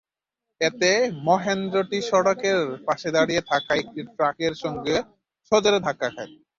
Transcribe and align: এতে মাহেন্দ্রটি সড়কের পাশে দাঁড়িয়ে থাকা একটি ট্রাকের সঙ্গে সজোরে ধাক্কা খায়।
এতে 0.61 0.91
মাহেন্দ্রটি 1.27 1.99
সড়কের 2.09 2.57
পাশে 2.87 3.09
দাঁড়িয়ে 3.15 3.41
থাকা 3.49 3.71
একটি 3.81 4.01
ট্রাকের 4.13 4.53
সঙ্গে 4.63 4.95
সজোরে 5.51 5.79
ধাক্কা 5.85 6.07
খায়। 6.09 6.31